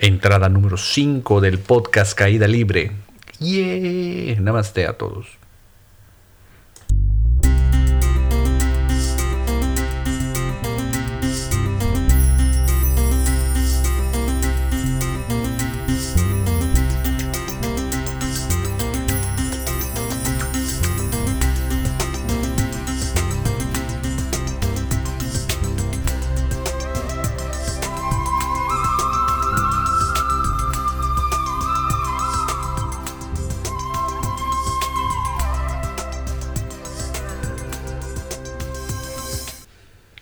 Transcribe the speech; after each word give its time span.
entrada 0.00 0.48
número 0.48 0.78
5 0.78 1.42
del 1.42 1.58
podcast 1.58 2.14
Caída 2.14 2.48
Libre. 2.48 2.92
¡Yeah! 3.38 4.40
Namaste 4.40 4.86
a 4.86 4.94
todos. 4.94 5.26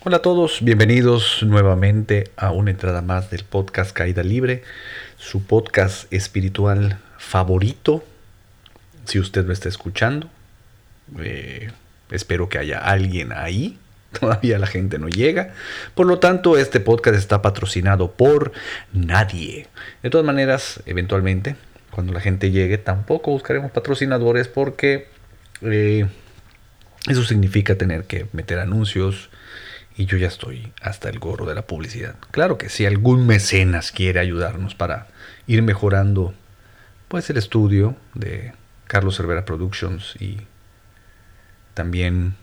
Hola 0.08 0.16
a 0.16 0.22
todos, 0.22 0.60
bienvenidos 0.62 1.42
nuevamente 1.42 2.30
a 2.38 2.50
una 2.50 2.70
entrada 2.70 3.02
más 3.02 3.30
del 3.30 3.44
podcast 3.44 3.92
Caída 3.92 4.22
Libre, 4.22 4.62
su 5.18 5.42
podcast 5.42 6.10
espiritual 6.10 6.98
favorito, 7.18 8.02
si 9.04 9.18
usted 9.18 9.44
lo 9.44 9.52
está 9.52 9.68
escuchando. 9.68 10.30
Eh, 11.18 11.70
espero 12.10 12.48
que 12.48 12.56
haya 12.56 12.78
alguien 12.78 13.34
ahí, 13.34 13.78
todavía 14.18 14.58
la 14.58 14.66
gente 14.66 14.98
no 14.98 15.10
llega. 15.10 15.52
Por 15.94 16.06
lo 16.06 16.18
tanto, 16.18 16.56
este 16.56 16.80
podcast 16.80 17.18
está 17.18 17.42
patrocinado 17.42 18.12
por 18.12 18.52
nadie. 18.94 19.66
De 20.02 20.08
todas 20.08 20.24
maneras, 20.24 20.82
eventualmente, 20.86 21.54
cuando 21.90 22.14
la 22.14 22.20
gente 22.20 22.50
llegue, 22.50 22.78
tampoco 22.78 23.30
buscaremos 23.30 23.72
patrocinadores 23.72 24.48
porque 24.48 25.08
eh, 25.60 26.06
eso 27.06 27.24
significa 27.24 27.74
tener 27.74 28.04
que 28.04 28.26
meter 28.32 28.58
anuncios 28.58 29.28
y 29.98 30.06
yo 30.06 30.16
ya 30.16 30.28
estoy 30.28 30.72
hasta 30.80 31.10
el 31.10 31.18
gorro 31.18 31.44
de 31.44 31.56
la 31.56 31.62
publicidad. 31.62 32.14
Claro 32.30 32.56
que 32.56 32.68
si 32.68 32.86
algún 32.86 33.26
mecenas 33.26 33.90
quiere 33.90 34.20
ayudarnos 34.20 34.76
para 34.76 35.08
ir 35.48 35.60
mejorando 35.62 36.32
pues 37.08 37.28
el 37.30 37.36
estudio 37.36 37.96
de 38.14 38.52
Carlos 38.86 39.16
Cervera 39.16 39.44
Productions 39.44 40.14
y 40.20 40.38
también 41.74 42.36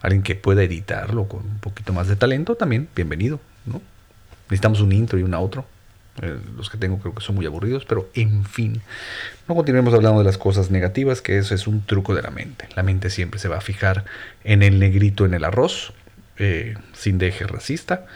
alguien 0.00 0.22
que 0.22 0.36
pueda 0.36 0.62
editarlo 0.62 1.26
con 1.26 1.40
un 1.40 1.58
poquito 1.58 1.92
más 1.92 2.06
de 2.06 2.14
talento, 2.14 2.54
también 2.54 2.88
bienvenido, 2.94 3.40
¿no? 3.64 3.82
Necesitamos 4.44 4.80
un 4.80 4.92
intro 4.92 5.18
y 5.18 5.24
un 5.24 5.34
outro. 5.34 5.66
Eh, 6.22 6.38
los 6.56 6.70
que 6.70 6.78
tengo 6.78 6.98
creo 7.00 7.12
que 7.12 7.22
son 7.22 7.34
muy 7.34 7.44
aburridos, 7.44 7.84
pero 7.84 8.08
en 8.14 8.44
fin, 8.44 8.80
no 9.48 9.56
continuemos 9.56 9.92
hablando 9.94 10.20
de 10.20 10.24
las 10.24 10.38
cosas 10.38 10.70
negativas, 10.70 11.22
que 11.22 11.38
eso 11.38 11.56
es 11.56 11.66
un 11.66 11.84
truco 11.84 12.14
de 12.14 12.22
la 12.22 12.30
mente. 12.30 12.68
La 12.76 12.84
mente 12.84 13.10
siempre 13.10 13.40
se 13.40 13.48
va 13.48 13.58
a 13.58 13.60
fijar 13.60 14.04
en 14.44 14.62
el 14.62 14.78
negrito 14.78 15.26
en 15.26 15.34
el 15.34 15.44
arroz 15.44 15.92
eh, 16.38 16.74
sin 16.92 17.18
deje 17.18 17.46
racista. 17.46 18.06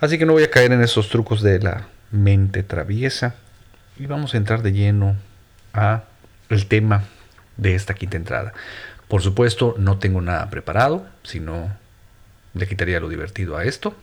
Así 0.00 0.18
que 0.18 0.26
no 0.26 0.32
voy 0.32 0.44
a 0.44 0.50
caer 0.50 0.72
en 0.72 0.82
esos 0.82 1.08
trucos 1.08 1.42
de 1.42 1.58
la 1.58 1.88
mente 2.10 2.62
traviesa. 2.62 3.34
Y 3.98 4.06
vamos 4.06 4.34
a 4.34 4.36
entrar 4.36 4.62
de 4.62 4.72
lleno 4.72 5.16
a 5.72 6.04
el 6.48 6.66
tema 6.66 7.04
de 7.56 7.74
esta 7.74 7.94
quinta 7.94 8.16
entrada. 8.16 8.52
Por 9.08 9.22
supuesto, 9.22 9.74
no 9.78 9.98
tengo 9.98 10.20
nada 10.20 10.48
preparado, 10.50 11.06
sino 11.22 11.74
le 12.54 12.66
quitaría 12.68 13.00
lo 13.00 13.08
divertido 13.08 13.56
a 13.56 13.64
esto. 13.64 13.94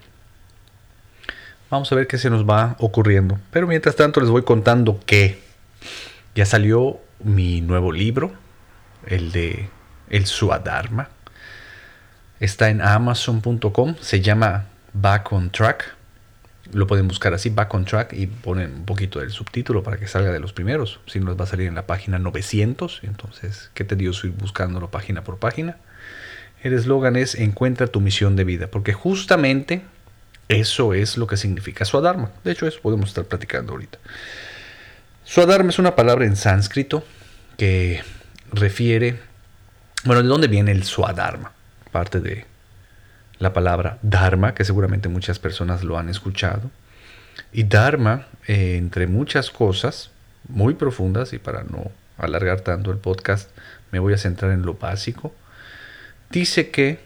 Vamos 1.69 1.91
a 1.91 1.95
ver 1.95 2.07
qué 2.07 2.17
se 2.17 2.29
nos 2.29 2.47
va 2.47 2.75
ocurriendo. 2.79 3.39
Pero 3.51 3.67
mientras 3.67 3.95
tanto 3.95 4.19
les 4.19 4.29
voy 4.29 4.43
contando 4.43 4.99
que 5.05 5.39
ya 6.35 6.45
salió 6.45 6.99
mi 7.23 7.61
nuevo 7.61 7.91
libro, 7.91 8.33
el 9.07 9.31
de 9.31 9.69
El 10.09 10.25
Suadharma. 10.25 11.09
Está 12.39 12.69
en 12.69 12.81
amazon.com, 12.81 13.95
se 14.01 14.21
llama 14.21 14.65
Back 14.93 15.31
on 15.31 15.49
Track. 15.51 15.95
Lo 16.73 16.85
pueden 16.85 17.07
buscar 17.07 17.33
así, 17.33 17.49
Back 17.49 17.73
on 17.73 17.85
Track, 17.85 18.13
y 18.13 18.27
ponen 18.27 18.73
un 18.73 18.85
poquito 18.85 19.19
del 19.19 19.31
subtítulo 19.31 19.83
para 19.83 19.97
que 19.97 20.07
salga 20.07 20.31
de 20.31 20.39
los 20.39 20.51
primeros. 20.51 20.99
Si 21.05 21.19
no, 21.19 21.29
les 21.29 21.39
va 21.39 21.45
a 21.45 21.47
salir 21.47 21.67
en 21.67 21.75
la 21.75 21.87
página 21.87 22.19
900. 22.19 23.01
Entonces, 23.03 23.71
qué 23.73 23.85
tedioso 23.85 24.27
ir 24.27 24.33
buscándolo 24.33 24.91
página 24.91 25.23
por 25.23 25.37
página. 25.37 25.77
El 26.61 26.73
eslogan 26.73 27.15
es 27.15 27.35
Encuentra 27.35 27.87
tu 27.87 28.01
misión 28.01 28.35
de 28.35 28.43
vida, 28.43 28.67
porque 28.67 28.91
justamente 28.91 29.83
eso 30.49 30.93
es 30.93 31.17
lo 31.17 31.27
que 31.27 31.37
significa 31.37 31.85
Swadharma. 31.85 32.31
De 32.43 32.51
hecho, 32.51 32.67
eso 32.67 32.79
podemos 32.81 33.09
estar 33.09 33.23
platicando 33.25 33.71
ahorita. 33.71 33.97
Swadharma 35.23 35.69
es 35.69 35.79
una 35.79 35.95
palabra 35.95 36.25
en 36.25 36.35
sánscrito 36.35 37.03
que 37.57 38.01
refiere, 38.51 39.19
bueno, 40.03 40.21
¿de 40.21 40.27
dónde 40.27 40.47
viene 40.47 40.71
el 40.71 40.83
Swadharma? 40.83 41.54
Parte 41.95 42.19
de 42.19 42.43
la 43.39 43.53
palabra 43.53 43.99
Dharma, 44.01 44.53
que 44.53 44.65
seguramente 44.65 45.07
muchas 45.07 45.39
personas 45.39 45.81
lo 45.81 45.97
han 45.97 46.09
escuchado. 46.09 46.69
Y 47.53 47.63
Dharma, 47.63 48.27
eh, 48.47 48.75
entre 48.75 49.07
muchas 49.07 49.49
cosas 49.49 50.11
muy 50.49 50.73
profundas, 50.73 51.31
y 51.31 51.37
para 51.39 51.63
no 51.63 51.89
alargar 52.17 52.59
tanto 52.59 52.91
el 52.91 52.97
podcast, 52.97 53.49
me 53.93 53.99
voy 53.99 54.11
a 54.11 54.17
centrar 54.17 54.51
en 54.51 54.63
lo 54.63 54.73
básico, 54.73 55.33
dice 56.31 56.69
que 56.69 56.99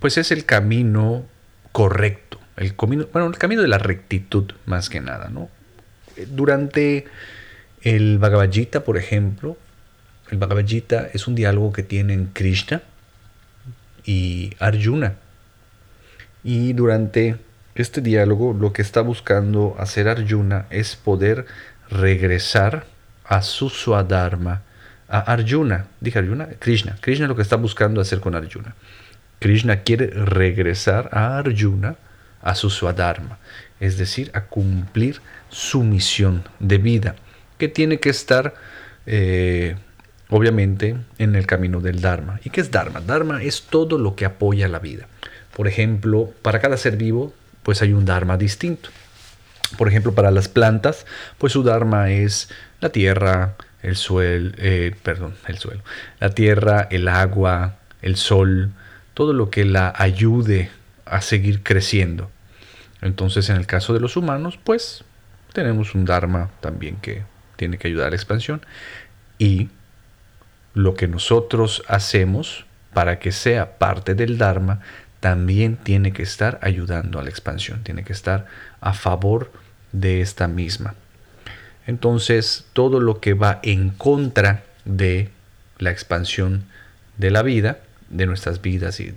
pues 0.00 0.18
es 0.18 0.32
el 0.32 0.44
camino 0.44 1.24
correcto, 1.70 2.40
el 2.56 2.74
camino, 2.74 3.06
bueno, 3.12 3.28
el 3.28 3.38
camino 3.38 3.62
de 3.62 3.68
la 3.68 3.78
rectitud 3.78 4.50
más 4.66 4.88
que 4.88 5.00
nada, 5.00 5.28
¿no? 5.28 5.50
Durante 6.30 7.06
el 7.82 8.18
Bhagavad 8.18 8.50
Gita, 8.50 8.82
por 8.82 8.96
ejemplo, 8.96 9.56
el 10.32 10.38
Bhagavad 10.38 10.66
Gita 10.66 11.08
es 11.14 11.28
un 11.28 11.36
diálogo 11.36 11.72
que 11.72 11.84
tienen 11.84 12.30
Krishna 12.32 12.82
y 14.04 14.54
Arjuna. 14.58 15.14
Y 16.44 16.72
durante 16.72 17.36
este 17.74 18.00
diálogo 18.00 18.52
lo 18.52 18.72
que 18.72 18.82
está 18.82 19.00
buscando 19.00 19.76
hacer 19.78 20.08
Arjuna 20.08 20.66
es 20.70 20.96
poder 20.96 21.46
regresar 21.88 22.86
a 23.24 23.42
su 23.42 23.70
Swadharma, 23.70 24.62
a 25.08 25.20
Arjuna. 25.20 25.86
Dije 26.00 26.18
Arjuna, 26.18 26.48
Krishna. 26.58 26.96
Krishna 27.00 27.28
lo 27.28 27.36
que 27.36 27.42
está 27.42 27.56
buscando 27.56 28.00
hacer 28.00 28.20
con 28.20 28.34
Arjuna. 28.34 28.74
Krishna 29.38 29.80
quiere 29.80 30.06
regresar 30.06 31.08
a 31.12 31.38
Arjuna 31.38 31.96
a 32.42 32.54
su 32.54 32.70
Swadharma, 32.70 33.38
es 33.80 33.98
decir, 33.98 34.30
a 34.34 34.42
cumplir 34.42 35.20
su 35.48 35.82
misión 35.82 36.44
de 36.58 36.78
vida, 36.78 37.14
que 37.58 37.68
tiene 37.68 38.00
que 38.00 38.10
estar 38.10 38.54
eh, 39.06 39.76
obviamente 40.32 40.96
en 41.18 41.36
el 41.36 41.46
camino 41.46 41.80
del 41.80 42.00
Dharma. 42.00 42.40
¿Y 42.42 42.48
qué 42.48 42.62
es 42.62 42.70
Dharma? 42.70 43.02
Dharma 43.02 43.42
es 43.42 43.64
todo 43.64 43.98
lo 43.98 44.16
que 44.16 44.24
apoya 44.24 44.66
la 44.66 44.78
vida. 44.78 45.06
Por 45.54 45.68
ejemplo, 45.68 46.32
para 46.40 46.58
cada 46.58 46.78
ser 46.78 46.96
vivo, 46.96 47.34
pues 47.62 47.82
hay 47.82 47.92
un 47.92 48.06
Dharma 48.06 48.38
distinto. 48.38 48.88
Por 49.76 49.88
ejemplo, 49.88 50.14
para 50.14 50.30
las 50.30 50.48
plantas, 50.48 51.06
pues 51.36 51.52
su 51.52 51.62
Dharma 51.62 52.10
es 52.10 52.48
la 52.80 52.88
tierra, 52.88 53.56
el 53.82 53.94
suelo, 53.94 54.52
eh, 54.56 54.94
perdón, 55.02 55.34
el 55.48 55.58
suelo, 55.58 55.82
la 56.18 56.30
tierra, 56.30 56.88
el 56.90 57.08
agua, 57.08 57.76
el 58.00 58.16
sol, 58.16 58.70
todo 59.12 59.34
lo 59.34 59.50
que 59.50 59.66
la 59.66 59.92
ayude 59.94 60.70
a 61.04 61.20
seguir 61.20 61.62
creciendo. 61.62 62.30
Entonces, 63.02 63.50
en 63.50 63.56
el 63.56 63.66
caso 63.66 63.92
de 63.92 64.00
los 64.00 64.16
humanos, 64.16 64.58
pues 64.64 65.04
tenemos 65.52 65.94
un 65.94 66.06
Dharma 66.06 66.50
también 66.62 66.96
que 66.96 67.22
tiene 67.56 67.76
que 67.76 67.88
ayudar 67.88 68.06
a 68.06 68.10
la 68.10 68.16
expansión. 68.16 68.64
Y 69.38 69.68
lo 70.74 70.94
que 70.94 71.08
nosotros 71.08 71.82
hacemos 71.88 72.64
para 72.92 73.18
que 73.18 73.32
sea 73.32 73.78
parte 73.78 74.14
del 74.14 74.38
Dharma 74.38 74.80
también 75.20 75.76
tiene 75.76 76.12
que 76.12 76.22
estar 76.22 76.58
ayudando 76.62 77.20
a 77.20 77.22
la 77.22 77.30
expansión, 77.30 77.82
tiene 77.84 78.04
que 78.04 78.12
estar 78.12 78.46
a 78.80 78.92
favor 78.92 79.52
de 79.92 80.20
esta 80.20 80.48
misma. 80.48 80.94
Entonces, 81.86 82.66
todo 82.72 83.00
lo 83.00 83.20
que 83.20 83.34
va 83.34 83.60
en 83.62 83.90
contra 83.90 84.64
de 84.84 85.30
la 85.78 85.90
expansión 85.90 86.64
de 87.18 87.30
la 87.30 87.42
vida, 87.42 87.78
de 88.08 88.26
nuestras 88.26 88.60
vidas 88.62 89.00
y 89.00 89.14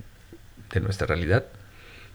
de 0.72 0.80
nuestra 0.80 1.06
realidad, 1.06 1.44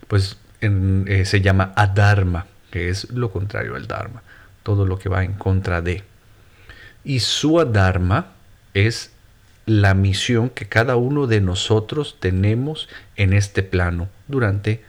pues 0.08 0.38
eh, 0.62 1.24
se 1.26 1.42
llama 1.42 1.74
adharma, 1.76 2.48
que 2.70 2.90
es 2.90 3.12
lo 3.12 3.32
contrario 3.32 3.76
al 3.76 3.88
dharma, 3.88 4.24
todo 4.64 4.86
lo 4.86 5.00
que 5.00 5.10
va 5.10 5.24
en 5.24 5.34
contra 5.34 5.82
de. 5.82 6.04
Y 7.04 7.20
su 7.20 7.60
adharma 7.60 8.28
es 8.74 9.12
la 9.66 9.94
misión 9.94 10.50
que 10.50 10.68
cada 10.68 10.96
uno 10.96 11.28
de 11.28 11.42
nosotros 11.42 12.18
tenemos 12.19 12.90
en 13.16 13.34
este 13.34 13.63
plano 13.63 14.10
durante 14.28 14.84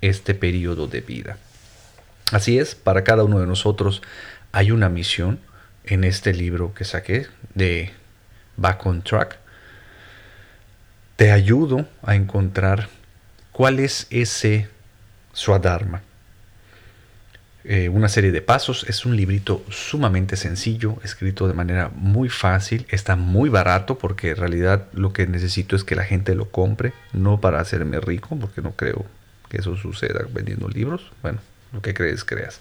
este 0.00 0.34
periodo 0.34 0.86
de 0.86 1.00
vida. 1.00 1.38
Así 2.32 2.58
es, 2.58 2.74
para 2.74 3.04
cada 3.04 3.24
uno 3.24 3.40
de 3.40 3.46
nosotros 3.46 4.02
hay 4.52 4.70
una 4.70 4.88
misión 4.88 5.40
en 5.84 6.04
este 6.04 6.34
libro 6.34 6.74
que 6.74 6.84
saqué 6.84 7.26
de 7.54 7.92
Back 8.56 8.84
on 8.86 9.02
Track. 9.02 9.38
Te 11.16 11.32
ayudo 11.32 11.86
a 12.02 12.14
encontrar 12.14 12.88
cuál 13.52 13.80
es 13.80 14.06
ese 14.10 14.68
Swadharma. 15.32 16.02
Eh, 17.64 17.88
una 17.88 18.08
serie 18.08 18.32
de 18.32 18.40
pasos. 18.40 18.84
Es 18.88 19.04
un 19.04 19.16
librito 19.16 19.62
sumamente 19.70 20.36
sencillo, 20.36 20.96
escrito 21.04 21.48
de 21.48 21.54
manera 21.54 21.90
muy 21.94 22.28
fácil. 22.28 22.86
Está 22.88 23.16
muy 23.16 23.48
barato 23.48 23.98
porque 23.98 24.30
en 24.30 24.36
realidad 24.36 24.86
lo 24.92 25.12
que 25.12 25.26
necesito 25.26 25.76
es 25.76 25.84
que 25.84 25.96
la 25.96 26.04
gente 26.04 26.34
lo 26.34 26.50
compre, 26.50 26.92
no 27.12 27.40
para 27.40 27.60
hacerme 27.60 28.00
rico, 28.00 28.36
porque 28.40 28.62
no 28.62 28.72
creo 28.72 29.04
que 29.48 29.58
eso 29.58 29.76
suceda 29.76 30.24
vendiendo 30.32 30.68
libros. 30.68 31.10
Bueno, 31.22 31.40
lo 31.72 31.82
que 31.82 31.94
crees, 31.94 32.24
creas. 32.24 32.60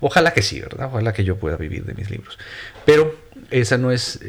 Ojalá 0.00 0.32
que 0.32 0.42
sí, 0.42 0.60
¿verdad? 0.60 0.86
Ojalá 0.86 1.12
que 1.12 1.24
yo 1.24 1.36
pueda 1.36 1.56
vivir 1.56 1.84
de 1.84 1.94
mis 1.94 2.10
libros. 2.10 2.38
Pero 2.86 3.14
esa 3.50 3.76
no 3.76 3.90
es 3.90 4.20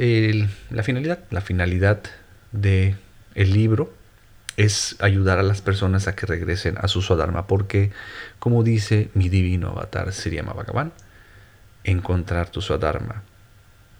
la 0.69 0.83
finalidad. 0.83 1.19
La 1.29 1.41
finalidad 1.41 2.01
del 2.51 2.97
el 3.35 3.53
libro 3.53 3.93
es 4.61 4.95
ayudar 4.99 5.39
a 5.39 5.43
las 5.43 5.61
personas 5.61 6.07
a 6.07 6.15
que 6.15 6.27
regresen 6.27 6.77
a 6.77 6.87
su 6.87 7.01
Swadharma, 7.01 7.47
porque, 7.47 7.91
como 8.37 8.63
dice 8.63 9.09
mi 9.15 9.27
divino 9.27 9.69
avatar 9.69 10.13
Sriyama 10.13 10.53
Bhagavan, 10.53 10.93
encontrar 11.83 12.49
tu 12.49 12.61
Swadharma 12.61 13.23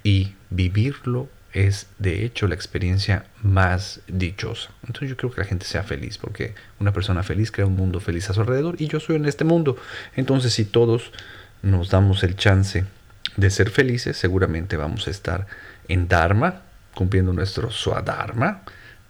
y 0.03 0.35
vivirlo 0.51 1.29
es 1.53 1.87
de 1.97 2.23
hecho 2.23 2.47
la 2.47 2.53
experiencia 2.53 3.25
más 3.41 4.01
dichosa. 4.07 4.69
Entonces 4.83 5.09
yo 5.09 5.17
creo 5.17 5.31
que 5.31 5.41
la 5.41 5.47
gente 5.47 5.65
sea 5.65 5.81
feliz, 5.81 6.19
porque 6.19 6.53
una 6.79 6.93
persona 6.93 7.23
feliz 7.23 7.51
crea 7.51 7.65
un 7.65 7.75
mundo 7.75 7.99
feliz 7.99 8.29
a 8.29 8.33
su 8.33 8.41
alrededor 8.41 8.75
y 8.79 8.87
yo 8.87 8.99
soy 8.99 9.15
en 9.15 9.25
este 9.25 9.43
mundo. 9.43 9.77
Entonces 10.15 10.53
si 10.53 10.65
todos 10.65 11.11
nos 11.63 11.89
damos 11.89 12.23
el 12.23 12.35
chance 12.35 12.85
de 13.35 13.49
ser 13.49 13.71
felices, 13.71 14.15
seguramente 14.15 14.77
vamos 14.77 15.07
a 15.07 15.11
estar 15.11 15.47
en 15.87 16.07
Dharma, 16.07 16.61
cumpliendo 16.93 17.33
nuestro 17.33 17.71
Swadharma 17.71 18.61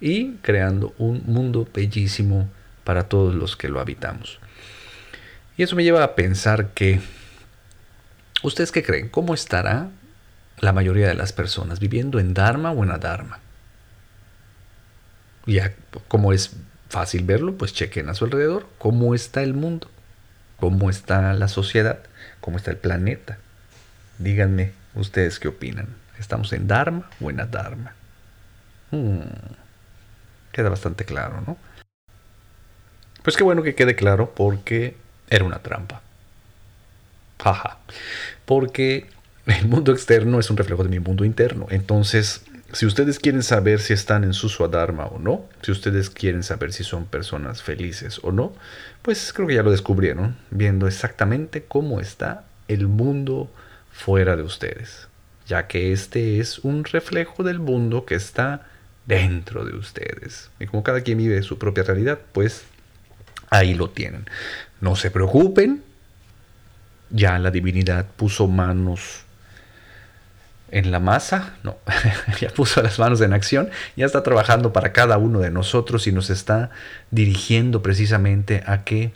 y 0.01 0.33
creando 0.41 0.93
un 0.97 1.23
mundo 1.27 1.67
bellísimo 1.73 2.49
para 2.83 3.07
todos 3.07 3.33
los 3.33 3.55
que 3.55 3.69
lo 3.69 3.79
habitamos. 3.79 4.39
Y 5.55 5.63
eso 5.63 5.75
me 5.75 5.83
lleva 5.83 6.03
a 6.03 6.15
pensar 6.15 6.69
que, 6.69 6.99
¿ustedes 8.41 8.71
qué 8.71 8.83
creen? 8.83 9.09
¿Cómo 9.09 9.33
estará 9.33 9.89
la 10.59 10.73
mayoría 10.73 11.07
de 11.07 11.13
las 11.13 11.33
personas 11.33 11.79
viviendo 11.79 12.19
en 12.19 12.33
Dharma 12.33 12.71
o 12.71 12.83
en 12.83 12.91
Adharma? 12.91 13.39
Ya, 15.45 15.73
como 16.07 16.33
es 16.33 16.55
fácil 16.89 17.23
verlo, 17.23 17.57
pues 17.57 17.73
chequen 17.73 18.09
a 18.09 18.13
su 18.13 18.25
alrededor 18.25 18.67
cómo 18.77 19.15
está 19.15 19.43
el 19.43 19.53
mundo, 19.53 19.89
cómo 20.57 20.89
está 20.89 21.33
la 21.33 21.47
sociedad, 21.47 21.99
cómo 22.41 22.57
está 22.57 22.71
el 22.71 22.77
planeta. 22.77 23.37
Díganme 24.17 24.73
ustedes 24.95 25.39
qué 25.39 25.47
opinan. 25.47 25.87
¿Estamos 26.19 26.53
en 26.53 26.67
Dharma 26.67 27.09
o 27.19 27.29
en 27.29 27.39
Adharma? 27.39 27.93
Hmm. 28.91 29.21
Queda 30.51 30.69
bastante 30.69 31.05
claro, 31.05 31.41
¿no? 31.45 31.57
Pues 33.23 33.37
qué 33.37 33.43
bueno 33.43 33.63
que 33.63 33.75
quede 33.75 33.95
claro 33.95 34.33
porque 34.35 34.95
era 35.29 35.45
una 35.45 35.59
trampa. 35.59 36.01
Jaja. 37.41 37.77
Porque 38.45 39.09
el 39.45 39.67
mundo 39.67 39.91
externo 39.91 40.39
es 40.39 40.49
un 40.49 40.57
reflejo 40.57 40.83
de 40.83 40.89
mi 40.89 40.99
mundo 40.99 41.25
interno. 41.25 41.67
Entonces, 41.69 42.43
si 42.73 42.85
ustedes 42.85 43.19
quieren 43.19 43.43
saber 43.43 43.79
si 43.79 43.93
están 43.93 44.23
en 44.23 44.33
su 44.33 44.49
Swadharma 44.49 45.05
o 45.05 45.19
no, 45.19 45.45
si 45.61 45.71
ustedes 45.71 46.09
quieren 46.09 46.43
saber 46.43 46.71
si 46.73 46.83
son 46.83 47.05
personas 47.05 47.61
felices 47.61 48.19
o 48.23 48.31
no, 48.31 48.53
pues 49.01 49.33
creo 49.33 49.47
que 49.47 49.55
ya 49.55 49.63
lo 49.63 49.71
descubrieron, 49.71 50.37
viendo 50.51 50.87
exactamente 50.87 51.63
cómo 51.63 51.99
está 51.99 52.45
el 52.67 52.87
mundo 52.87 53.51
fuera 53.91 54.35
de 54.35 54.43
ustedes, 54.43 55.07
ya 55.47 55.67
que 55.67 55.91
este 55.91 56.39
es 56.39 56.59
un 56.59 56.85
reflejo 56.85 57.43
del 57.43 57.59
mundo 57.59 58.05
que 58.05 58.15
está 58.15 58.67
dentro 59.05 59.65
de 59.65 59.75
ustedes. 59.75 60.49
Y 60.59 60.67
como 60.67 60.83
cada 60.83 61.01
quien 61.01 61.17
vive 61.17 61.41
su 61.43 61.57
propia 61.57 61.83
realidad, 61.83 62.19
pues 62.31 62.63
ahí 63.49 63.73
lo 63.73 63.89
tienen. 63.89 64.25
No 64.79 64.95
se 64.95 65.11
preocupen, 65.11 65.83
ya 67.09 67.37
la 67.39 67.51
divinidad 67.51 68.05
puso 68.15 68.47
manos 68.47 69.25
en 70.71 70.89
la 70.89 70.99
masa, 70.99 71.55
no, 71.63 71.77
ya 72.39 72.49
puso 72.49 72.81
las 72.81 72.97
manos 72.97 73.19
en 73.21 73.33
acción, 73.33 73.69
ya 73.97 74.05
está 74.05 74.23
trabajando 74.23 74.71
para 74.71 74.93
cada 74.93 75.17
uno 75.17 75.39
de 75.39 75.51
nosotros 75.51 76.07
y 76.07 76.13
nos 76.13 76.29
está 76.29 76.69
dirigiendo 77.11 77.81
precisamente 77.81 78.63
a 78.65 78.83
que 78.83 79.13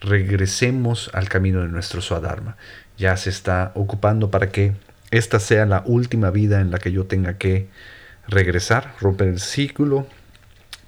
regresemos 0.00 1.10
al 1.14 1.28
camino 1.28 1.62
de 1.62 1.68
nuestro 1.68 2.02
Swadharma. 2.02 2.56
Ya 2.98 3.16
se 3.16 3.30
está 3.30 3.72
ocupando 3.74 4.30
para 4.30 4.50
que 4.50 4.74
esta 5.10 5.40
sea 5.40 5.64
la 5.64 5.82
última 5.86 6.30
vida 6.30 6.60
en 6.60 6.70
la 6.70 6.78
que 6.78 6.92
yo 6.92 7.06
tenga 7.06 7.38
que 7.38 7.68
regresar, 8.28 8.94
romper 9.00 9.28
el 9.28 9.40
círculo, 9.40 10.06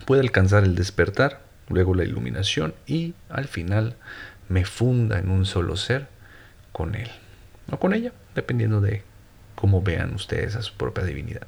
puede 0.05 0.21
alcanzar 0.21 0.65
el 0.65 0.75
despertar, 0.75 1.41
luego 1.69 1.95
la 1.95 2.05
iluminación 2.05 2.75
y 2.87 3.15
al 3.29 3.47
final 3.47 3.97
me 4.49 4.65
funda 4.65 5.19
en 5.19 5.31
un 5.31 5.47
solo 5.47 5.77
ser 5.77 6.09
con 6.73 6.95
él 6.95 7.11
o 7.71 7.79
con 7.79 7.95
ella, 7.95 8.13
dependiendo 8.35 8.81
de 8.81 9.03
cómo 9.55 9.83
vean 9.83 10.15
ustedes 10.15 10.57
a 10.57 10.63
su 10.63 10.75
propia 10.75 11.05
divinidad. 11.05 11.47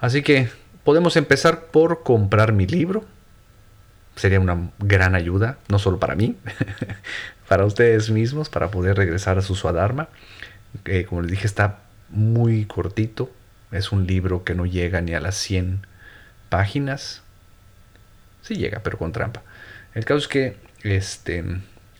Así 0.00 0.22
que 0.22 0.48
podemos 0.84 1.16
empezar 1.16 1.66
por 1.66 2.02
comprar 2.02 2.52
mi 2.52 2.66
libro. 2.66 3.04
Sería 4.16 4.40
una 4.40 4.70
gran 4.78 5.14
ayuda, 5.14 5.58
no 5.68 5.78
solo 5.78 5.98
para 5.98 6.14
mí, 6.14 6.36
para 7.48 7.64
ustedes 7.64 8.10
mismos, 8.10 8.48
para 8.48 8.70
poder 8.70 8.96
regresar 8.96 9.38
a 9.38 9.42
su 9.42 9.54
Swadharma. 9.54 10.08
Eh, 10.84 11.04
como 11.08 11.22
les 11.22 11.30
dije, 11.30 11.46
está 11.46 11.80
muy 12.08 12.64
cortito, 12.66 13.30
es 13.72 13.92
un 13.92 14.06
libro 14.06 14.44
que 14.44 14.54
no 14.54 14.66
llega 14.66 15.00
ni 15.00 15.14
a 15.14 15.20
las 15.20 15.36
100 15.36 15.86
páginas. 16.48 17.22
Sí 18.42 18.56
llega, 18.56 18.80
pero 18.82 18.98
con 18.98 19.12
trampa. 19.12 19.42
El 19.94 20.04
caso 20.04 20.18
es 20.18 20.28
que 20.28 20.56
este, 20.82 21.44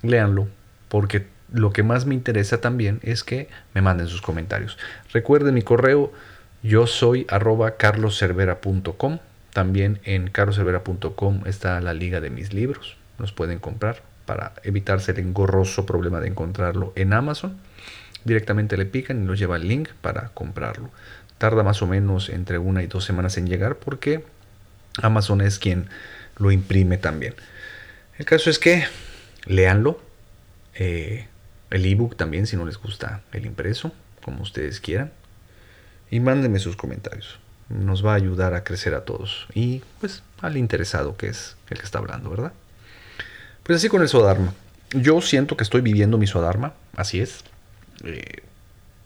léanlo, 0.02 0.48
porque 0.88 1.26
lo 1.52 1.72
que 1.72 1.82
más 1.82 2.06
me 2.06 2.14
interesa 2.14 2.60
también 2.60 3.00
es 3.02 3.24
que 3.24 3.48
me 3.74 3.82
manden 3.82 4.08
sus 4.08 4.22
comentarios. 4.22 4.78
Recuerden 5.12 5.54
mi 5.54 5.62
correo, 5.62 6.12
yo 6.62 6.86
soy 6.86 7.26
arroba 7.28 7.76
carloservera.com. 7.76 9.18
También 9.52 10.00
en 10.04 10.30
carloservera.com 10.30 11.42
está 11.46 11.80
la 11.80 11.92
liga 11.92 12.20
de 12.20 12.30
mis 12.30 12.54
libros. 12.54 12.96
Los 13.18 13.32
pueden 13.32 13.58
comprar 13.58 14.02
para 14.24 14.54
evitarse 14.62 15.12
el 15.12 15.18
engorroso 15.18 15.84
problema 15.84 16.20
de 16.20 16.28
encontrarlo 16.28 16.92
en 16.96 17.12
Amazon. 17.12 17.58
Directamente 18.24 18.76
le 18.76 18.86
pican 18.86 19.22
y 19.22 19.26
nos 19.26 19.38
lleva 19.38 19.56
el 19.56 19.68
link 19.68 19.88
para 20.00 20.28
comprarlo 20.28 20.90
tarda 21.42 21.64
más 21.64 21.82
o 21.82 21.88
menos 21.88 22.28
entre 22.28 22.58
una 22.58 22.84
y 22.84 22.86
dos 22.86 23.04
semanas 23.04 23.36
en 23.36 23.48
llegar 23.48 23.74
porque 23.74 24.24
Amazon 25.02 25.40
es 25.40 25.58
quien 25.58 25.88
lo 26.36 26.52
imprime 26.52 26.98
también. 26.98 27.34
El 28.16 28.26
caso 28.26 28.48
es 28.48 28.60
que 28.60 28.84
leanlo, 29.46 30.00
eh, 30.76 31.26
el 31.70 31.84
ebook 31.84 32.16
también 32.16 32.46
si 32.46 32.56
no 32.56 32.64
les 32.64 32.76
gusta 32.76 33.22
el 33.32 33.44
impreso, 33.44 33.90
como 34.22 34.44
ustedes 34.44 34.78
quieran, 34.78 35.10
y 36.12 36.20
mándenme 36.20 36.60
sus 36.60 36.76
comentarios. 36.76 37.40
Nos 37.68 38.06
va 38.06 38.12
a 38.12 38.14
ayudar 38.14 38.54
a 38.54 38.62
crecer 38.62 38.94
a 38.94 39.04
todos 39.04 39.48
y 39.52 39.82
pues 39.98 40.22
al 40.42 40.56
interesado 40.56 41.16
que 41.16 41.26
es 41.26 41.56
el 41.70 41.78
que 41.78 41.84
está 41.84 41.98
hablando, 41.98 42.30
¿verdad? 42.30 42.52
Pues 43.64 43.78
así 43.78 43.88
con 43.88 44.00
el 44.00 44.08
Sodharma. 44.08 44.54
Yo 44.92 45.20
siento 45.20 45.56
que 45.56 45.64
estoy 45.64 45.80
viviendo 45.80 46.18
mi 46.18 46.28
Sodharma, 46.28 46.74
así 46.94 47.18
es. 47.18 47.42
Eh, 48.04 48.42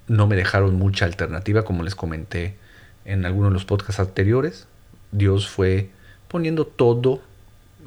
no 0.09 0.27
me 0.27 0.37
dejaron 0.37 0.77
mucha 0.77 1.05
alternativa, 1.05 1.65
como 1.65 1.83
les 1.83 1.95
comenté 1.95 2.57
en 3.05 3.25
algunos 3.25 3.51
de 3.51 3.55
los 3.55 3.65
podcasts 3.65 4.01
anteriores. 4.01 4.67
Dios 5.13 5.49
fue 5.49 5.91
poniendo 6.29 6.67
todo 6.67 7.23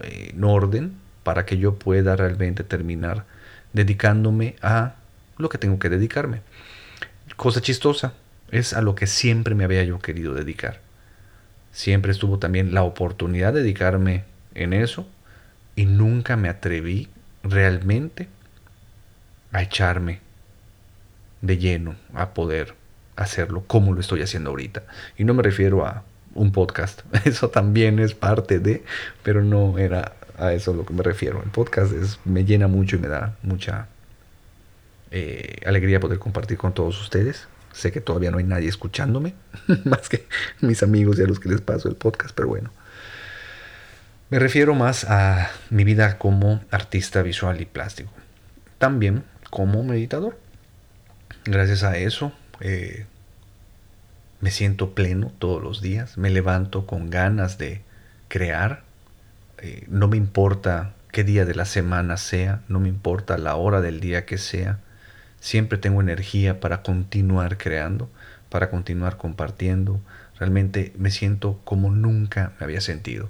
eh, 0.01 0.31
en 0.33 0.43
orden 0.43 0.93
para 1.23 1.45
que 1.45 1.57
yo 1.57 1.75
pueda 1.75 2.15
realmente 2.15 2.63
terminar 2.63 3.25
dedicándome 3.73 4.55
a 4.61 4.95
lo 5.37 5.49
que 5.49 5.57
tengo 5.57 5.79
que 5.79 5.89
dedicarme. 5.89 6.41
Cosa 7.35 7.61
chistosa, 7.61 8.13
es 8.51 8.73
a 8.73 8.81
lo 8.81 8.95
que 8.95 9.07
siempre 9.07 9.55
me 9.55 9.63
había 9.63 9.83
yo 9.83 9.99
querido 9.99 10.33
dedicar. 10.33 10.79
Siempre 11.71 12.11
estuvo 12.11 12.39
también 12.39 12.73
la 12.73 12.83
oportunidad 12.83 13.53
de 13.53 13.61
dedicarme 13.61 14.23
en 14.55 14.73
eso 14.73 15.07
y 15.75 15.85
nunca 15.85 16.35
me 16.35 16.49
atreví 16.49 17.07
realmente 17.43 18.27
a 19.51 19.61
echarme 19.61 20.19
de 21.41 21.57
lleno 21.57 21.95
a 22.13 22.33
poder 22.33 22.73
hacerlo 23.15 23.63
como 23.67 23.93
lo 23.93 23.99
estoy 23.99 24.21
haciendo 24.21 24.49
ahorita. 24.49 24.83
Y 25.17 25.23
no 25.23 25.33
me 25.33 25.43
refiero 25.43 25.85
a 25.85 26.03
un 26.33 26.51
podcast, 26.51 27.01
eso 27.25 27.49
también 27.49 27.99
es 27.99 28.13
parte 28.13 28.59
de, 28.59 28.83
pero 29.23 29.43
no 29.43 29.77
era 29.77 30.13
a 30.37 30.53
eso 30.53 30.73
lo 30.73 30.85
que 30.85 30.93
me 30.93 31.03
refiero. 31.03 31.41
El 31.43 31.49
podcast 31.49 31.91
es, 31.93 32.19
me 32.25 32.45
llena 32.45 32.67
mucho 32.67 32.95
y 32.95 32.99
me 32.99 33.07
da 33.07 33.35
mucha 33.43 33.87
eh, 35.11 35.57
alegría 35.65 35.99
poder 35.99 36.19
compartir 36.19 36.57
con 36.57 36.73
todos 36.73 36.99
ustedes. 37.01 37.47
Sé 37.73 37.91
que 37.91 38.01
todavía 38.01 38.31
no 38.31 38.37
hay 38.37 38.45
nadie 38.45 38.67
escuchándome, 38.67 39.35
más 39.85 40.09
que 40.09 40.25
mis 40.61 40.81
amigos 40.81 41.19
y 41.19 41.23
a 41.23 41.25
los 41.25 41.39
que 41.39 41.49
les 41.49 41.61
paso 41.61 41.89
el 41.89 41.95
podcast, 41.95 42.33
pero 42.35 42.47
bueno. 42.47 42.71
Me 44.29 44.37
refiero 44.37 44.75
más 44.75 45.05
a 45.05 45.49
mi 45.71 45.83
vida 45.83 46.19
como 46.19 46.63
artista 46.69 47.23
visual 47.23 47.61
y 47.61 47.65
plástico. 47.65 48.11
También 48.77 49.23
como 49.49 49.83
meditador 49.83 50.37
gracias 51.49 51.83
a 51.83 51.97
eso 51.97 52.31
eh, 52.61 53.05
me 54.39 54.51
siento 54.51 54.93
pleno 54.93 55.31
todos 55.39 55.61
los 55.61 55.81
días, 55.81 56.17
me 56.17 56.29
levanto 56.29 56.85
con 56.85 57.09
ganas 57.09 57.57
de 57.57 57.81
crear, 58.27 58.83
eh, 59.57 59.85
no 59.89 60.07
me 60.07 60.17
importa 60.17 60.93
qué 61.11 61.23
día 61.23 61.45
de 61.45 61.55
la 61.55 61.65
semana 61.65 62.17
sea, 62.17 62.61
no 62.67 62.79
me 62.79 62.87
importa 62.87 63.37
la 63.37 63.55
hora 63.55 63.81
del 63.81 63.99
día 63.99 64.25
que 64.25 64.37
sea, 64.37 64.79
siempre 65.39 65.77
tengo 65.77 66.01
energía 66.01 66.59
para 66.59 66.83
continuar 66.83 67.57
creando, 67.57 68.09
para 68.49 68.69
continuar 68.69 69.17
compartiendo. 69.17 69.99
Realmente 70.37 70.93
me 70.97 71.11
siento 71.11 71.59
como 71.65 71.91
nunca 71.91 72.53
me 72.59 72.65
había 72.65 72.81
sentido. 72.81 73.29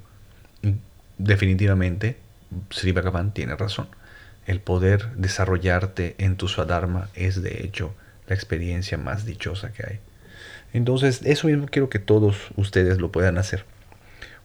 Definitivamente, 1.18 2.18
Sri 2.70 2.92
Bhagavan 2.92 3.34
tiene 3.34 3.56
razón. 3.56 3.88
El 4.46 4.62
poder 4.62 5.12
desarrollarte 5.16 6.16
en 6.20 6.36
tu 6.36 6.48
Swadharma 6.48 7.10
es 7.16 7.42
de 7.42 7.64
hecho 7.64 7.94
la 8.30 8.36
experiencia 8.36 8.98
más 8.98 9.26
dichosa 9.26 9.74
que 9.74 9.84
hay. 9.86 10.00
Entonces, 10.72 11.22
eso 11.26 11.48
mismo 11.48 11.66
quiero 11.66 11.90
que 11.90 12.00
todos 12.00 12.38
ustedes 12.56 13.00
lo 13.00 13.12
puedan 13.12 13.38
hacer. 13.38 13.66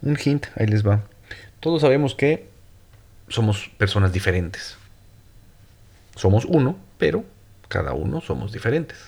Un 0.03 0.19
hint, 0.23 0.47
ahí 0.57 0.67
les 0.67 0.87
va. 0.87 1.05
Todos 1.61 1.83
sabemos 1.83 2.15
que 2.15 2.49
somos 3.29 3.71
personas 3.79 4.13
diferentes. 4.13 4.77
Somos 6.17 6.45
uno, 6.45 6.79
pero 6.99 7.25
cada 7.69 7.93
uno 7.93 8.21
somos 8.21 8.53
diferentes. 8.53 8.99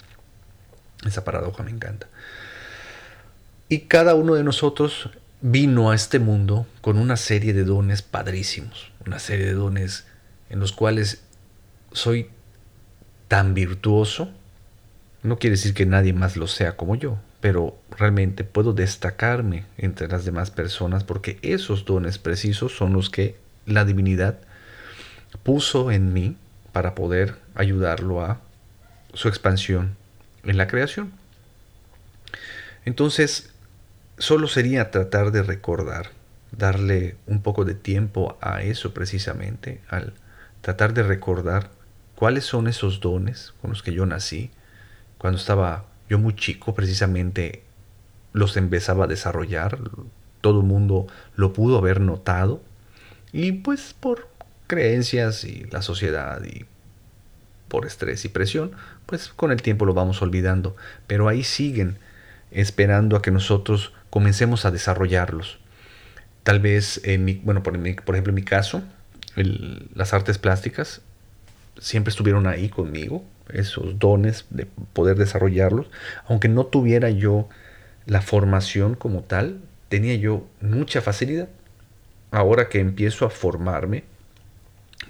Esa 1.07 1.25
paradoja 1.25 1.63
me 1.63 1.71
encanta. 1.71 2.07
Y 3.69 3.81
cada 3.81 4.15
uno 4.15 4.35
de 4.35 4.45
nosotros 4.45 5.11
vino 5.41 5.91
a 5.91 5.95
este 5.95 6.19
mundo 6.19 6.67
con 6.81 6.99
una 6.99 7.17
serie 7.17 7.53
de 7.53 7.65
dones 7.65 8.03
padrísimos, 8.03 8.91
una 9.07 9.19
serie 9.19 9.47
de 9.47 9.53
dones 9.55 10.07
en 10.51 10.61
los 10.61 10.73
cuales 10.73 11.23
soy 11.93 12.31
tan 13.29 13.55
virtuoso. 13.55 14.31
No 15.27 15.41
quiere 15.41 15.57
decir 15.57 15.75
que 15.75 15.87
nadie 15.87 16.13
más 16.13 16.37
lo 16.37 16.47
sea 16.47 16.77
como 16.77 16.95
yo, 16.95 17.19
pero 17.41 17.77
realmente 17.91 18.45
puedo 18.45 18.73
destacarme 18.73 19.65
entre 19.77 20.07
las 20.07 20.25
demás 20.25 20.53
personas 20.53 21.03
porque 21.03 21.41
esos 21.43 21.85
dones 21.85 22.19
precisos 22.19 22.77
son 22.77 22.93
los 22.93 23.11
que 23.11 23.37
la 23.67 23.85
divinidad 23.85 24.39
puso 25.43 25.91
en 25.91 26.13
mí 26.13 26.37
para 26.71 26.95
poder 26.95 27.35
ayudarlo 27.57 28.25
a 28.25 28.41
su 29.15 29.27
expansión 29.27 29.97
en 30.45 30.59
la 30.59 30.69
creación. 30.69 31.13
Entonces, 32.85 33.51
solo 34.19 34.47
sería 34.47 34.93
tratar 34.93 35.33
de 35.33 35.43
recordar, 35.43 36.11
darle 36.53 37.17
un 37.27 37.43
poco 37.43 37.65
de 37.65 37.75
tiempo 37.75 38.39
a 38.41 38.63
eso 38.63 38.95
precisamente, 38.95 39.81
al 39.89 40.13
tratar 40.61 40.95
de 40.95 41.03
recordar 41.03 41.71
cuáles 42.15 42.45
son 42.45 42.69
esos 42.69 43.01
dones 43.01 43.55
con 43.61 43.71
los 43.71 43.83
que 43.83 43.93
yo 43.93 44.07
nací. 44.07 44.53
Cuando 45.19 45.39
estaba 45.39 45.85
yo 46.09 46.19
muy 46.19 46.35
chico, 46.35 46.75
precisamente 46.75 47.63
los 48.33 48.57
empezaba 48.57 49.05
a 49.05 49.09
desarrollar, 49.09 49.79
todo 50.41 50.61
el 50.61 50.67
mundo 50.67 51.07
lo 51.35 51.53
pudo 51.53 51.79
haber 51.79 52.01
notado, 52.01 52.61
y 53.33 53.53
pues 53.53 53.95
por 53.99 54.29
creencias 54.67 55.45
y 55.45 55.65
la 55.71 55.83
sociedad 55.83 56.43
y 56.45 56.67
por 57.69 57.87
estrés 57.87 58.25
y 58.25 58.29
presión, 58.29 58.73
pues 59.07 59.29
con 59.29 59.53
el 59.53 59.63
tiempo 59.63 59.85
lo 59.85 59.95
vamos 59.95 60.23
olvidando, 60.23 60.77
pero 61.07 61.29
ahí 61.29 61.43
siguen 61.43 61.99
esperando 62.51 63.17
a 63.17 63.23
que 63.23 63.31
nosotros 63.31 63.93
comencemos 64.11 64.65
a 64.65 64.71
desarrollarlos. 64.71 65.59
Tal 66.43 66.61
vez, 66.61 67.01
en 67.05 67.25
mi, 67.25 67.35
bueno, 67.35 67.63
por, 67.63 67.75
ejemplo, 67.75 68.31
en 68.31 68.35
mi 68.35 68.43
caso, 68.43 68.83
las 69.95 70.13
artes 70.13 70.39
plásticas 70.39 71.01
siempre 71.79 72.11
estuvieron 72.11 72.47
ahí 72.47 72.69
conmigo, 72.69 73.25
esos 73.53 73.99
dones 73.99 74.47
de 74.51 74.67
poder 74.93 75.17
desarrollarlos, 75.17 75.87
aunque 76.27 76.49
no 76.49 76.67
tuviera 76.67 77.11
yo 77.11 77.49
la 78.07 78.23
formación 78.23 78.95
como 78.95 79.23
tal, 79.23 79.61
tenía 79.89 80.15
yo 80.15 80.47
mucha 80.61 81.01
facilidad. 81.01 81.49
Ahora 82.31 82.69
que 82.69 82.81
empiezo 82.81 83.25
a 83.27 83.31
formarme, 83.31 84.05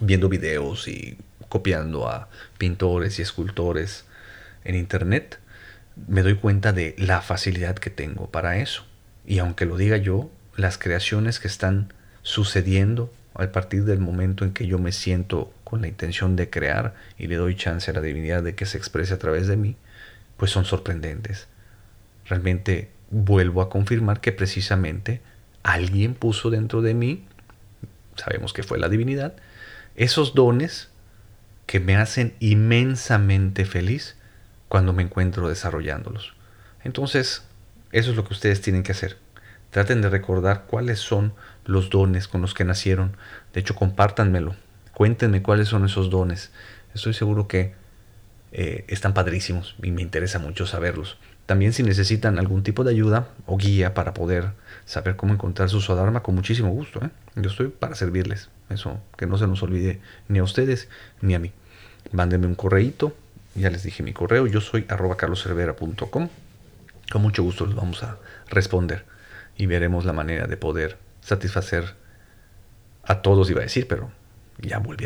viendo 0.01 0.29
videos 0.29 0.89
y 0.89 1.19
copiando 1.49 2.09
a 2.09 2.29
pintores 2.59 3.19
y 3.19 3.23
escultores 3.23 4.05
en 4.65 4.75
internet, 4.75 5.39
me 6.09 6.23
doy 6.23 6.35
cuenta 6.35 6.73
de 6.73 6.95
la 6.99 7.23
facilidad 7.23 7.77
que 7.77 7.91
tengo 7.91 8.31
para 8.31 8.59
eso. 8.59 8.85
Y 9.27 9.39
aunque 9.39 9.65
lo 9.65 9.77
diga 9.77 9.97
yo, 9.97 10.31
las 10.57 10.79
creaciones 10.79 11.41
que 11.41 11.49
están 11.49 11.93
sucediendo 12.23 13.13
a 13.35 13.47
partir 13.53 13.85
del 13.85 13.99
momento 13.99 14.45
en 14.45 14.53
que 14.53 14.67
yo 14.67 14.79
me 14.79 14.93
siento 14.93 15.53
con 15.67 15.81
la 15.81 15.89
intención 15.89 16.37
de 16.37 16.49
crear 16.49 16.95
y 17.19 17.27
le 17.27 17.35
doy 17.35 17.57
chance 17.57 17.91
a 17.91 17.95
la 17.95 18.01
divinidad 18.01 18.45
de 18.45 18.55
que 18.55 18.67
se 18.67 18.79
exprese 18.79 19.15
a 19.15 19.19
través 19.19 19.49
de 19.49 19.57
mí, 19.57 19.75
pues 20.37 20.53
son 20.53 20.65
sorprendentes. 20.65 21.49
Realmente 22.25 22.89
vuelvo 23.11 23.63
a 23.63 23.69
confirmar 23.69 24.21
que 24.21 24.31
precisamente 24.31 25.23
alguien 25.65 26.15
puso 26.15 26.51
dentro 26.51 26.83
de 26.83 26.95
mí, 26.95 27.25
sabemos 28.15 28.53
que 28.53 28.63
fue 28.63 28.79
la 28.79 28.89
divinidad, 28.89 29.35
esos 29.97 30.35
dones 30.35 30.89
que 31.67 31.81
me 31.81 31.97
hacen 31.97 32.35
inmensamente 32.39 33.65
feliz 33.65 34.15
cuando 34.69 34.93
me 34.93 35.03
encuentro 35.03 35.49
desarrollándolos. 35.49 36.35
Entonces, 36.85 37.43
eso 37.91 38.11
es 38.13 38.17
lo 38.17 38.25
que 38.25 38.35
ustedes 38.35 38.61
tienen 38.61 38.85
que 38.85 38.93
hacer. 38.93 39.19
Traten 39.71 40.01
de 40.01 40.11
recordar 40.11 40.67
cuáles 40.69 41.01
son 41.01 41.35
los 41.65 41.91
dones 41.91 42.29
con 42.29 42.41
los 42.41 42.55
que 42.55 42.63
nacieron. 42.63 43.17
De 43.53 43.59
hecho, 43.59 43.75
compártanmelo. 43.75 44.55
Cuéntenme 44.97 45.43
cuáles 45.43 45.69
son 45.69 45.85
esos 45.85 46.09
dones. 46.09 46.51
Estoy 46.95 47.13
seguro 47.13 47.47
que 47.49 47.75
eh, 48.53 48.87
están 48.89 49.13
padrísimos 49.13 49.77
y 49.83 49.91
me 49.91 50.01
interesa 50.01 50.39
mucho 50.39 50.67
saberlos. 50.67 51.19
También 51.45 51.75
si 51.75 51.83
necesitan 51.83 52.39
algún 52.39 52.63
tipo 52.63 52.83
de 52.83 52.93
ayuda 52.93 53.29
o 53.45 53.59
guía 53.59 53.93
para 53.93 54.15
poder 54.15 54.53
saber 54.87 55.17
cómo 55.17 55.35
encontrar 55.35 55.69
su 55.69 55.83
Swadharma, 55.83 56.23
con 56.23 56.35
muchísimo 56.35 56.71
gusto. 56.71 57.05
¿eh? 57.05 57.11
Yo 57.35 57.51
estoy 57.51 57.69
para 57.69 57.95
servirles. 57.95 58.49
Eso, 58.71 58.99
que 59.19 59.27
no 59.27 59.37
se 59.37 59.47
nos 59.47 59.63
olvide 59.63 60.01
ni 60.29 60.39
a 60.39 60.45
ustedes 60.45 60.89
ni 61.21 61.35
a 61.35 61.41
mí. 61.41 61.53
Mándenme 62.13 62.47
un 62.47 62.55
correíto. 62.55 63.15
Ya 63.55 63.69
les 63.69 63.83
dije 63.83 64.03
mi 64.03 64.15
correo. 64.15 64.47
Yo 64.47 64.63
soy 64.63 64.87
arroba 64.89 65.19
carloservera.com. 65.19 66.31
Con 67.13 67.21
mucho 67.21 67.43
gusto 67.43 67.67
les 67.67 67.75
vamos 67.75 68.03
a 68.03 68.17
responder 68.49 69.05
y 69.59 69.67
veremos 69.67 70.07
la 70.07 70.15
manera 70.15 70.47
de 70.47 70.57
poder 70.57 70.97
satisfacer 71.21 71.85
a 73.05 73.21
todos, 73.21 73.51
iba 73.51 73.61
a 73.61 73.65
decir, 73.65 73.87
pero 73.89 74.11
ya 74.63 74.79
volví 74.79 74.95